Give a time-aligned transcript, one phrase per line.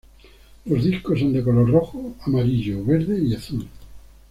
[0.65, 3.67] Los discos son de color rojo, amarillo, verde y azul.